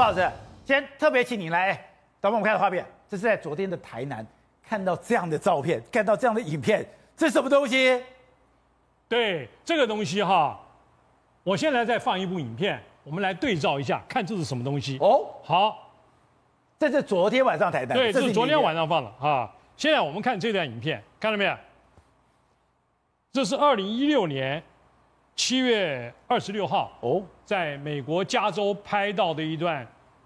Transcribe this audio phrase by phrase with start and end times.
[0.00, 0.26] 范老师，
[0.64, 1.78] 今天特别请你来，
[2.22, 4.26] 等我们看的画面，这是在昨天的台南
[4.66, 8.02] 看到这样的照片，看到这样的影片，这是什么东西？
[9.10, 10.58] 对，这个东西哈，
[11.42, 14.96] 我现在再放一部影片，我们来对照一下，看这是什么东西。
[15.02, 15.92] 哦，好，
[16.78, 19.54] 这是昨天晚上台南，对，这是昨天晚上放的啊。
[19.76, 21.54] 现在我们看这段影片，看到没有？
[23.32, 24.62] 这是二零一六年
[25.42, 29.84] 七月二十六号哦，在美国加州拍到的一段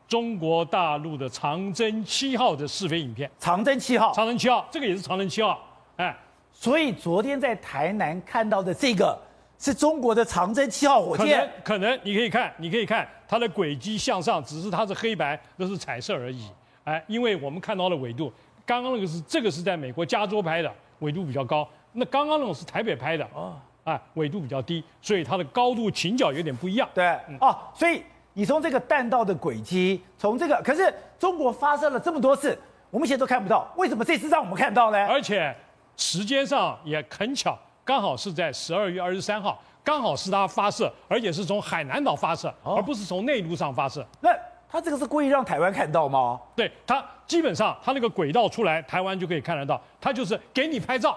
[0.08, 3.30] 中国大陆的长征七号的试飞影片。
[3.38, 5.62] 长征七号，长征七号，这个也是长征七号。
[5.95, 6.12] 哎，
[6.52, 9.16] 所以昨天在台南看到的这个
[9.56, 11.48] 是中国的长征七号火箭。
[11.62, 16.48] 可能，可能你可以看，你可以看它的轨迹向上，只是它是黑白，那是彩色而已。
[16.83, 18.33] 哎，因为我们看到的纬度，
[18.66, 21.69] 刚刚那个是这个是在美国加州拍的，纬度比较高。
[21.92, 26.88] 那刚刚那种是台北拍的哦，啊，纬度比较低，所以它的高度倾角有点不一样。
[26.95, 28.02] 对，嗯、哦，所以
[28.33, 32.59] 你从这个弹道的轨迹，从这个，可是中国发射了这么多次，
[32.91, 35.06] 我们现在都看不到，为什么这次让我们看到呢？
[35.06, 35.55] 而且
[35.97, 44.05] 时间上也很巧，刚好是在十二月二十三号，刚好是它发射，而且是从海南岛发射，哦、而不是从内陆上发射。
[44.20, 44.30] 那
[44.67, 46.41] 他这个是故意让台湾看到吗？
[46.56, 51.17] 对，他基本上他那个轨道出来，台湾就可以看得到，他就是给你拍照。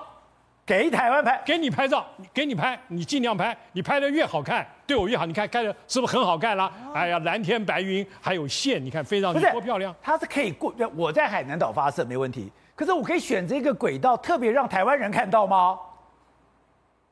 [0.68, 5.26] 给台湾拍，给你拍照，给你拍，你尽量拍，你拍的越好看，对我越好。
[5.26, 6.66] 你看，看的是不是很好看啦？
[6.66, 9.96] 啊、哎呀，蓝天白云，还有线，你看飞上去多漂亮。
[10.04, 15.80] 它是可以过，我在海南岛发射没问题，可是我可以选择一个轨道，特别让台湾人看到吗？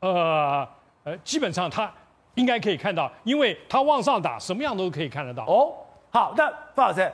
[0.01, 0.67] 呃
[1.05, 1.89] 呃，基本上它
[2.33, 5.45] 应该可以看到，因为它往上打，什么样都可以看得到。
[5.45, 5.73] 哦，
[6.11, 7.09] 好，那范老师，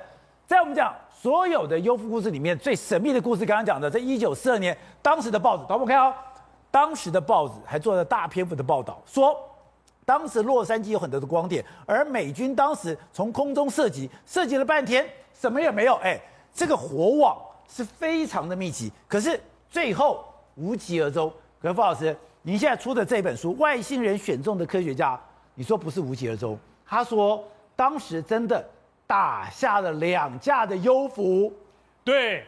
[0.47, 6.12] 在我们讲所有的幽浮故事里面，最神秘的故事，刚刚讲的，在一九四二年，当时的报纸，导播看哦。
[6.72, 9.38] 当时的报纸还做了大篇幅的报道，说
[10.06, 15.96] 当时洛杉矶有很多的光点，而美军当时从空中射击，射击了半天，什么也没有。
[15.96, 16.20] 哎，
[16.54, 19.38] 这个火网是非常的密集，可是
[19.70, 21.32] 最后无疾而终。
[21.62, 25.16] 可是范老师，您现在出的这本书《外星人选中的科学家》，
[25.56, 27.44] 你说不是无疾而终，他说
[27.76, 28.66] 当时真的
[29.06, 31.52] 打下了两架的优浮。
[32.04, 32.46] 对，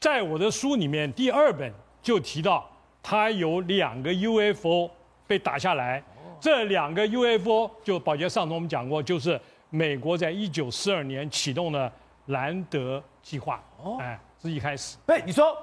[0.00, 1.72] 在我的书里面第二本。
[2.08, 2.66] 就提到，
[3.02, 4.90] 他有两个 UFO
[5.26, 6.02] 被打下来，
[6.40, 9.38] 这两个 UFO 就宝杰上次我们讲过，就是
[9.68, 11.92] 美国在一九四二年启动的
[12.28, 13.62] 兰德计划，
[14.00, 14.96] 哎，是一开始。
[15.06, 15.54] 对，你说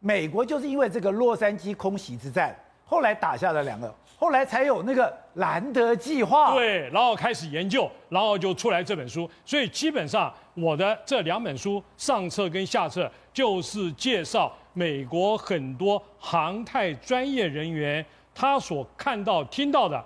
[0.00, 2.52] 美国就是因为这个洛杉矶空袭之战，
[2.84, 6.54] 后来打下了两个，后来才有那个兰德计划。
[6.56, 9.30] 对，然后开始研究，然后就出来这本书。
[9.44, 14.52] 所以基本上我的这两本书上册跟下册就是介绍。
[14.78, 20.00] 美国很多航太专业人员，他所看到、听到的，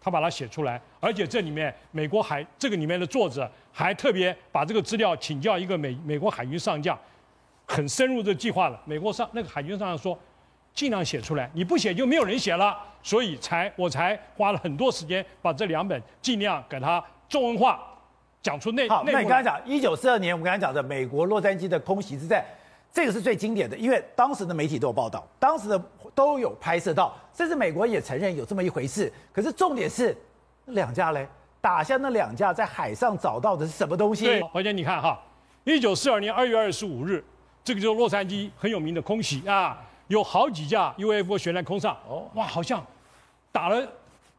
[0.00, 6.98] 他把它写出来，而且这里面美国海这个里面的作者还特别把这个资料请教一个美美国海军上将，
[7.66, 8.80] 很深入的计划了。
[8.86, 10.18] 美国上那个海军上将说，
[10.72, 17.78] 尽量写出来，你不写就没有人写了，所以才我才花了很多时间把这两本尽量给它中文化，
[18.40, 18.88] 讲出内。
[18.88, 22.42] 好，那你刚才讲一九四二年，我们刚才讲的美国洛杉矶的空袭之战。
[22.94, 25.82] 这个是最经典的，因为当时的媒体都有报道，当时的
[26.14, 29.12] 都有拍摄到，甚至美国也承认有这么一回事。
[29.32, 30.16] 可是重点是，
[30.66, 31.26] 两架嘞，
[31.60, 34.26] 打下那两架在海上找到的是什么东西？
[34.26, 35.20] 对，宝杰你看哈，
[35.64, 37.24] 一九四二年二月二十五日，
[37.64, 39.76] 这个就是洛杉矶很有名的空袭啊，
[40.06, 42.80] 有好几架 UFO 悬在空上，哦，哇，好像
[43.50, 43.84] 打了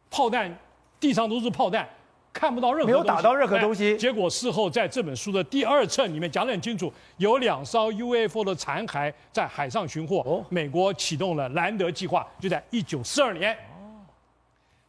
[0.09, 0.57] 炮弹，
[0.97, 1.85] 地上都是炮弹。
[2.35, 10.19] 看不到任何没有打到任何东西，结果事后在这本书的第二册里面讲得很清楚，有两艘 UFO 的残骸在海上寻获。
[10.25, 13.53] 哦，美国启动了兰德计划，就在一九四二年。
[13.53, 14.03] 哦，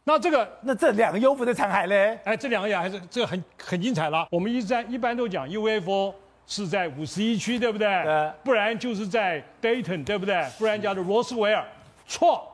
[0.03, 2.19] 那这个那这两个 UFO 的残骸呢？
[2.25, 4.27] 哎，这两个也还是这个很很精彩了。
[4.29, 6.13] 我们一直在一般都讲 UFO
[6.45, 7.87] 是在五十一区，对不对？
[8.03, 8.31] 对。
[8.43, 10.45] 不然就是在 Dayton，对不对？
[10.59, 11.65] 不然叫做罗斯维尔，
[12.05, 12.45] 错。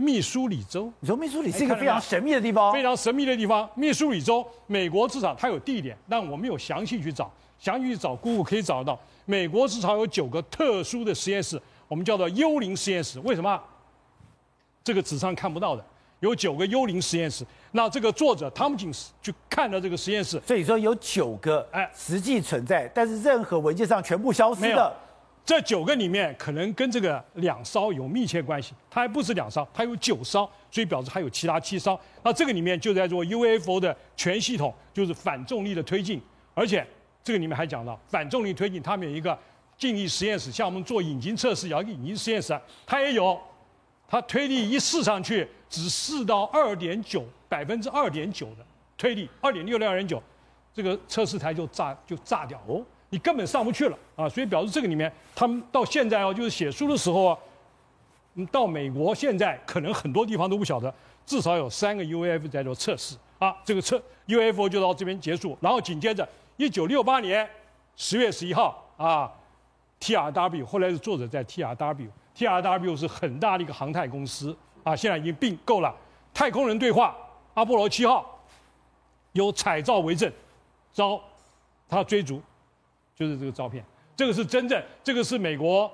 [0.00, 3.68] 密苏里州，你说密苏里是一个非常神秘的地方，非常神秘的地方。
[3.74, 7.28] 密苏里州，美国至少它有地点，但我没有详细去找，
[7.58, 8.98] 详细去找，Google 可以找得到。
[9.24, 13.18] 美国至少有九个特殊的实验室，我们叫做幽灵实验室。
[13.20, 13.60] 为什么？
[14.84, 15.84] 这个纸上看不到的，
[16.20, 17.44] 有九个幽灵实验室。
[17.72, 24.96] 那这个作者汤姆金斯去看了这个实验室，所以说有九个哎实际存在，但是任何文件上全部消失了。
[25.48, 31.98] 这九个里面可能跟这个两艘有密切关系，它还不是两艘，它有九艘，所以表示还有其他七艘。
[32.22, 36.20] 那这个里面就在做 UFO 的全系统，就是反重力的推进，
[36.52, 36.86] 而且
[37.24, 39.38] 这个里面还讲到反重力推进，他们有一个
[39.78, 43.40] 静力实验室，像我们做引擎测试，有一个引擎实验室，它也有，
[44.06, 48.56] 它推力一试上去只试到二点九百分之二点九的，
[48.98, 50.22] 推力，二点六六人九，
[50.74, 54.28] 这个测试台就炸就炸掉哦，你根本上不去了啊！
[54.28, 57.38] 所以表示这个里面，他们到现在哦，就是写书的时候啊，
[58.52, 60.92] 到美国现在可能很多地方都不晓得，
[61.24, 63.56] 至少有三个 UAF 在做测试啊。
[63.64, 67.48] 这个测 UFO 就到这边结束，然后紧接着一九六八年
[67.96, 69.32] 十月十一号啊
[70.00, 74.54] ，TRW 后来是作者在 TRW，TRW 是很大的一个航太公司
[74.84, 75.94] 啊，现在已经并购了
[76.34, 77.16] 太空人对话。
[77.54, 78.38] 阿波罗七号
[79.32, 80.30] 有彩照为证，
[80.92, 81.20] 遭
[81.88, 82.40] 他追逐，
[83.18, 83.84] 就是这个照片，
[84.14, 85.90] 这个是真正，这个是美国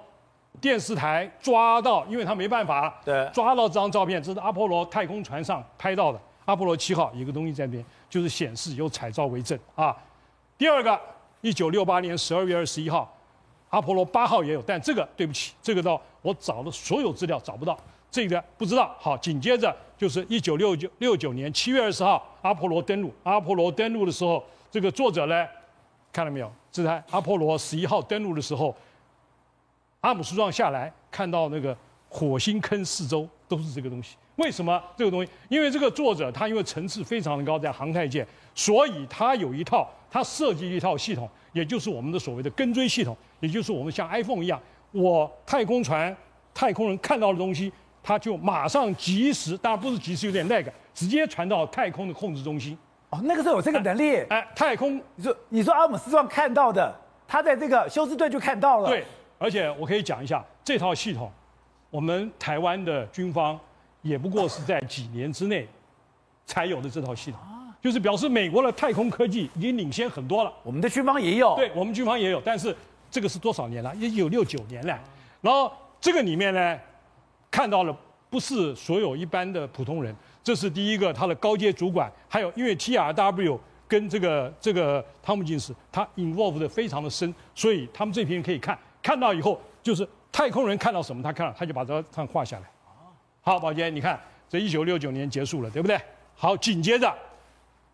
[0.61, 6.21] 电视台抓到，因为他没办法，对，抓到这张照片，这是阿波罗太空船上拍到的。
[6.45, 9.97] 阿波罗七号有一个东西在那边，就是显示有彩照为证啊。
[10.59, 11.01] 第二个，
[11.41, 13.11] 一九六八年十二月二十一号，
[13.71, 17.79] 阿波罗八号也有，但这个对不起，这个到我找了所有资料找不到。
[18.11, 18.95] 这个不知道。
[19.01, 23.11] 好，紧接着就是一九六九六九年七月二十号，阿波罗登陆。
[23.23, 25.47] 阿波罗登陆的时候，这个作者呢，
[26.13, 26.53] 看到没有？
[26.75, 28.75] 这台阿波罗十一号登陆的时候，
[30.01, 31.77] 阿姆斯壮下来看到那个
[32.09, 34.17] 火星坑四周都是这个东西。
[34.35, 35.31] 为什么这个东西？
[35.49, 38.27] 因为这个作者他因为层次非常的高，在航太界，
[38.57, 44.61] 所以他有一套，他设计一套系统，也就是我们的所谓的跟追系统，也就是我们像 iPhone 一样，
[44.91, 46.17] 我太空船、
[46.53, 47.73] 太空人看到的东西。
[48.03, 52.77] 他就马上及时，当然不是及时，有点那个，直接传到太空的控制中心。
[53.15, 54.17] 哦，那个时候有这个能力。
[54.17, 56.93] 哎，哎太空，你说你说阿姆斯壮看到的，
[57.29, 58.89] 他在这个休斯顿就看到了。
[58.89, 59.05] 对，
[59.39, 61.31] 而且我可以讲一下这套系统，
[61.91, 63.59] 我们台湾的军方
[64.03, 65.69] 也不过是在几年之内
[66.45, 70.53] 才有的这套系统，啊、就是表示美国的太空科技已经领先很多了。
[70.65, 72.75] 我们的军方也有，对我们军方也有，但是
[73.11, 73.95] 这个是多少年了？
[73.95, 74.99] 一九六九年了。
[75.41, 76.79] 然后这个里面呢？
[77.51, 77.97] 看到了，
[78.29, 80.13] 不是所有一般的普通人，
[80.45, 83.59] 这是第一个，他的高阶主管，还有因为 TRW
[83.89, 92.71] 跟这个这个汤姆金斯，他 involved 的非常的深，所以他们这批人可以看，看到以后就是太空人看到什么，他看到他就把这张画下来。
[93.41, 95.99] 好，宝杰，你看这一九六九年结束了，对不对？
[96.35, 97.11] 好，紧接着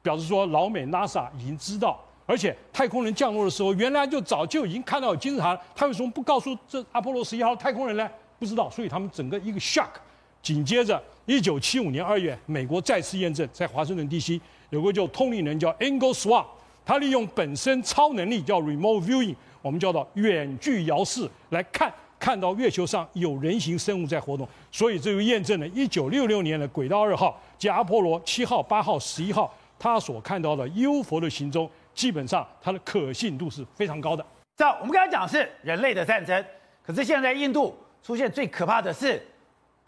[0.02, 8.10] 表示说老美 NASA 已经知道，而且太空人降落的时候，原来就早就已经看到金字塔，他为什么不告诉这阿波罗十一号太空人呢？
[8.40, 9.90] 不知道，所以他们整个一个 shock。
[10.42, 14.40] 紧接着，一九七五年二月，美国再次验证，在华盛顿 D.C.
[14.70, 16.44] 有个叫通灵人叫 Angle Swan，
[16.84, 34.26] 他利用本身超能力叫 remote viewing，我们叫做远距遥视来看，看到月球上有人形生物在活动，所以这就验证了一九六六年的轨道二号及阿波罗七号、八号、十一号，他所看到的 UFO 的行踪，基本上它的可信度是非常高的。
[34.56, 36.44] 这我们刚才讲是人类的战争，
[36.84, 37.76] 可是现在印度。
[38.02, 39.22] 出现最可怕的是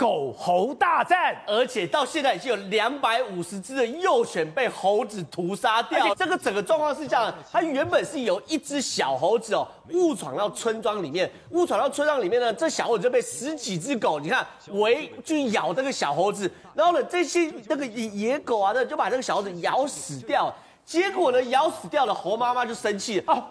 [0.02, 6.12] 狗猴大战，而且到现在已经有两百五十只的幼犬被猴子屠杀掉。
[6.16, 20.52] 这个整个状况是这样的：它原本是有一只小猴子哦，误闯到村庄里面，误闯到村庄里面呢，这小猴子就被十几只狗，你看围去咬这个小猴子，然后呢，这些那个野野狗啊，就把这个小猴子咬死掉。
[20.84, 23.32] 结果呢，咬死掉了，猴妈妈就生气了。
[23.32, 23.44] 哦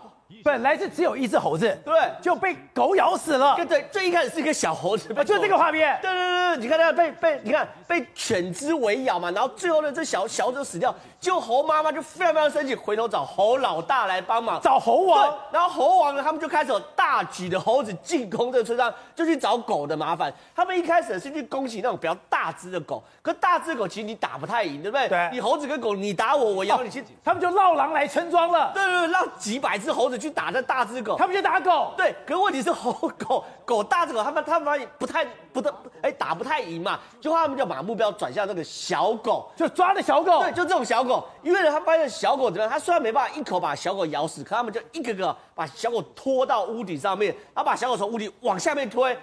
[0.44, 3.56] 本来是只有一只猴子，对，就被狗咬死了。
[3.68, 5.98] 对，最一开始是一个小猴子，就这个画面。
[6.02, 15.38] 对对对，你看它被被，你看被犬只围咬嘛，然后最后呢，这小小猴子死掉，就猴妈妈就非常非常生气，回头找猴老大来帮忙，找猴王。
[15.52, 20.34] 然后猴王呢，他们就开始有大举的猴子进攻这个村庄，就去找狗的麻烦。
[20.56, 25.08] 他们一开始是去攻击那种比较大只的狗，可大只狗其实你打不太赢，对不对？
[25.08, 25.30] 对。
[25.32, 26.90] 你猴子跟狗，你打我，我咬你，
[27.24, 28.72] 他们就绕狼来村庄了。
[28.74, 31.94] 对对对，让几百只猴子去打这大只狗，他们就打狗。
[31.98, 40.40] 对，可问题是猴狗 狗大只狗，他们他们发现不太不得哎打不太赢嘛，就他们就把目标转向这个小狗，就抓的小狗。
[40.40, 42.70] 对，就这种小狗，因为呢，他发现小狗怎么样？
[42.70, 49.18] 他虽然没办法一口把小狗咬死，可他们就一个个把小狗拖到屋顶上面，然后把小狗从屋顶往下面推。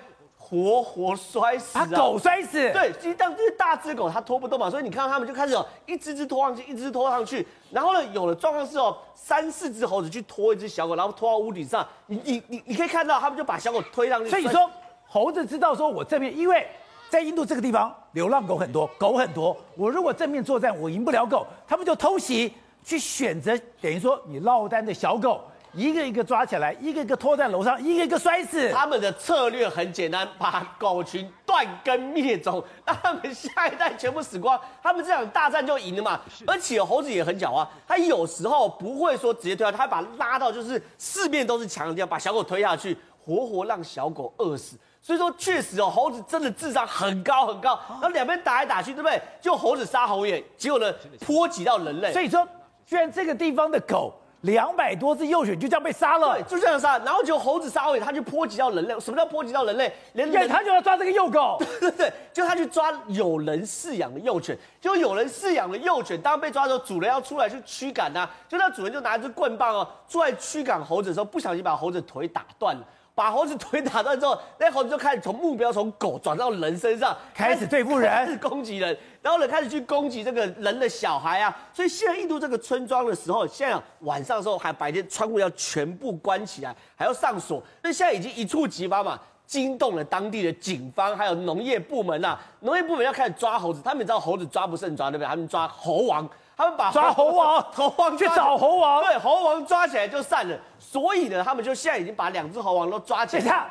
[0.49, 1.85] 活活摔死啊！
[1.85, 2.53] 狗摔死。
[2.73, 7.47] 对，其实当这些大只狗它拖不动嘛，所以你看到他们就开始哦，一只只拖上去，一只只拖上去。
[7.71, 11.87] 然后呢，有了状况是哦，三四只猴子去拖一只小狗，然后拖到屋顶上。
[12.07, 14.31] 你你你你可以看到，他们就把小狗推上去。
[14.31, 14.71] 所以说，
[15.07, 16.67] 猴子知道说我这边，因为
[17.11, 19.55] 在印度这个地方流浪狗很多，狗很多。
[19.77, 25.43] 我如果正面作战，我赢不了狗，他们就偷袭去选择，等于说你落单的小狗。
[25.79, 28.69] 一个一个抓起来，一个一个拖在楼上，一个一个摔死。
[28.71, 36.21] 他们的策略很简单，把狗群断根灭种， 让他们下一代全部死光，他们这场大战就赢了嘛。
[36.45, 44.77] 而且猴子也很狡猾，他有时候不会说直接推下，他会把它拉到就是四面都是墙的地方，把小狗推下去，活活让小狗饿死。
[45.01, 49.23] 所以说确实哦，猴子真的智商很高很高，然后两边打来打去，对不对？
[49.41, 50.93] 就猴子杀猴眼，结果呢
[51.25, 52.13] 波及到人类。
[52.13, 52.45] 所以说，
[52.85, 54.13] 居然这个地方的狗。
[54.43, 59.01] 两百多只幼犬就这样被杀了，对，就这样杀，然后就猴子杀尾，他就波及到人类。
[59.01, 59.93] 什么叫波及到人类？
[60.13, 72.83] 连人他就要抓这个幼狗， 对对对，就他去抓有人饲养的幼犬，就有人饲养的幼犬，当被抓的时候，主人要出来去驱赶呐，就那主人就拿一支棍棒哦，出来驱赶猴子的时候，不小心把猴子腿打断了。
[73.19, 81.53] 把猴子腿打断之后，那猴子就开始从目标从狗转到人身上，开始对付人，开始攻击人，然后呢开始去攻击这个人的小孩啊。
[81.75, 87.61] 所以现在印度这个村庄的时候，现在晚上的时候还白天窗户要全部关起来，还要上锁。
[87.83, 92.41] 所以现在已经一触即发嘛，惊动了当地的警方还有农业部门呐、啊。
[92.61, 95.27] 农业部门要开始抓猴子，他们知道猴子抓不胜抓，对不对？
[95.27, 96.31] 他们抓猴王。
[96.59, 100.59] 他们把抓猴王，猴王 去找猴王，对，猴王抓起来就散了。
[100.81, 103.43] 所以呢，他们就现在已经把两只猴王都抓起来。
[103.43, 103.71] 等一下，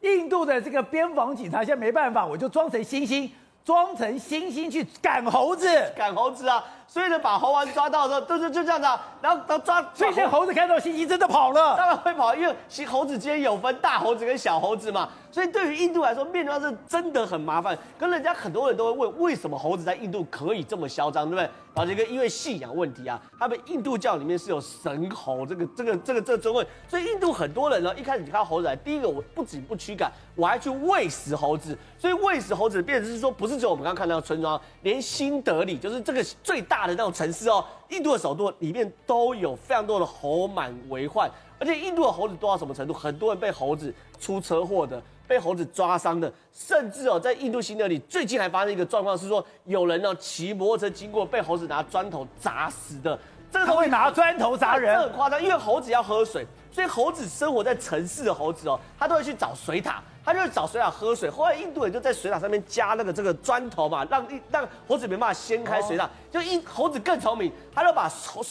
[0.00, 3.30] 印度的这个边防警察现在没办法，我就装成猩猩，
[3.64, 6.64] 装成猩猩去赶猴子，赶猴子啊！
[6.94, 9.04] 所以呢，把猴王抓到的时候，就是就这样子啊。
[9.20, 15.08] 然后然后抓，所以这猴子看到猩猩真的跑了，当然会跑，因为其猴子之间有分大猴子跟小猴子嘛。
[15.32, 17.76] 所以对于印度来说，面对是真的很麻烦。
[17.98, 21.42] 跟人家很多人都会问，为什么猴子在印度可以这么嚣张，对不对？
[21.74, 31.76] 然后这个因为信仰问题啊，他们印度教里面是有神猴这个这个这个这个尊位，所以印度很多人呢，一开始你看到猴子来，第一个我不仅不驱赶，我还去喂食猴子。
[31.98, 41.30] 所以喂食猴子，变成是说，不是只有我们刚刚看到的村庄，连新德里就是这个最大的那种城市哦，印度的首都里面都有非常多的猴满为患。
[41.58, 42.92] 而且印度的猴子多到什么程度？
[42.92, 53.18] 很多人被猴子出车祸的，被猴子抓伤的，甚至哦，在印度新德里最近还发生一个状况，是说有人呢骑摩托车经过，被猴子拿砖头砸死的。
[53.50, 55.40] 这个他会拿砖头砸人，这很夸张。
[55.40, 61.28] 因为猴子要喝水，所以猴子生活在城市的猴子哦，他都会去找水塔，他就会找水塔喝水。
[61.28, 66.08] 后来印度人就在水塔上面加那个这个砖头嘛，让让猴子没办法掀开水塔。
[66.32, 68.10] 就一猴子更聪明，他就把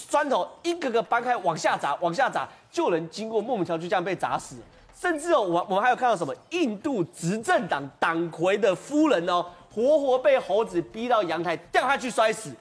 [0.10, 2.48] 砖头一个个搬开，往下砸，往下砸。
[2.72, 4.58] 就有人经过莫名其妙就这样被砸死，
[5.00, 6.34] 甚至哦，我我们还有看到什么？
[6.52, 12.52] 印度执政党党魁的夫人哦，活活被猴子逼到阳台掉下去摔死。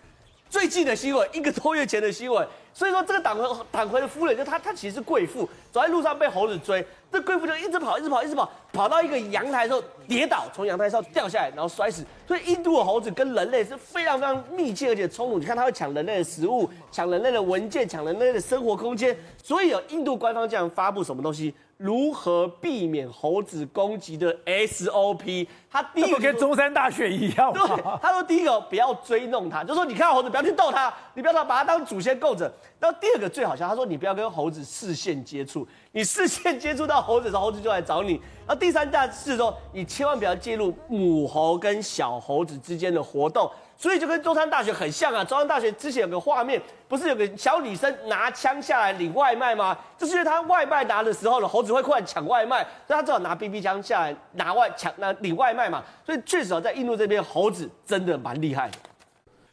[0.48, 2.46] 最近的新闻，一个多月前的新闻。
[2.74, 12.02] 所以说，这个党魁党魁的夫人就她，她其实是贵妇，走在路上被猴子追，这贵妇就一直跑，一直跑，一直跑，跑到一个阳台的时候跌倒，从阳台上掉下来，然后摔死。
[12.26, 19.14] 所以印度的猴子跟人类是非常非常密切而且冲突，你看它会抢人类的食物，抢人类的文件，抢人类的生活空间。
[19.42, 21.54] 所以有印度官方这样发布什么东西？
[21.76, 25.46] 如何避免猴子攻击的 SOP？
[25.72, 27.62] 他第一个跟中山大学一样，对，
[28.02, 32.52] 他说第一个不要追弄他，就说你看到猴子不要去逗他，你不要把他当祖先供着。
[32.78, 38.20] 然后第二个最好笑，他说你不要跟猴子视线接触，你视线接触到猴子的时候，猴子就来找你。
[38.46, 43.50] 然后第三件事说，你千万不要介入母猴跟小猴子之间的活动。
[43.74, 45.24] 所以就跟中山大学很像啊！
[45.24, 49.76] 中山大学之前有个画面，不是有个小女生拿枪下来领外卖吗？
[49.98, 55.82] 就是因为她外卖拿的时候呢，猴子会过来抢外卖，所以她只好拿 BB 枪下来拿外抢拿领外卖嘛。
[56.04, 58.78] 所以至少，在印度这边，猴子真的蛮厉害的。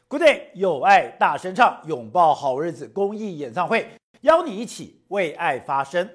[0.08, 3.88] Good day，有爱大声唱，拥抱好日子公益演唱会，
[4.22, 6.10] 邀你一起为爱发声。